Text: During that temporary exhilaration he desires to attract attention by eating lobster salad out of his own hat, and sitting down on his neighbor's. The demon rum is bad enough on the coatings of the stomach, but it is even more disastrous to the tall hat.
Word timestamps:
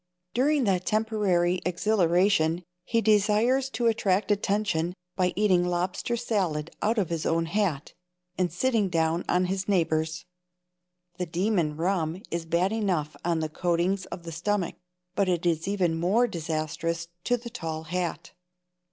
During 0.33 0.63
that 0.63 0.87
temporary 0.87 1.61
exhilaration 1.63 2.63
he 2.85 3.01
desires 3.01 3.69
to 3.69 3.85
attract 3.85 4.31
attention 4.31 4.95
by 5.15 5.31
eating 5.35 5.63
lobster 5.67 6.17
salad 6.17 6.75
out 6.81 6.97
of 6.97 7.09
his 7.11 7.23
own 7.23 7.45
hat, 7.45 7.93
and 8.35 8.51
sitting 8.51 8.89
down 8.89 9.23
on 9.29 9.45
his 9.45 9.67
neighbor's. 9.67 10.25
The 11.19 11.27
demon 11.27 11.77
rum 11.77 12.23
is 12.31 12.45
bad 12.47 12.71
enough 12.73 13.15
on 13.23 13.41
the 13.41 13.49
coatings 13.49 14.07
of 14.07 14.23
the 14.23 14.31
stomach, 14.31 14.73
but 15.13 15.29
it 15.29 15.45
is 15.45 15.67
even 15.67 15.99
more 15.99 16.25
disastrous 16.25 17.09
to 17.25 17.37
the 17.37 17.51
tall 17.51 17.83
hat. 17.83 18.31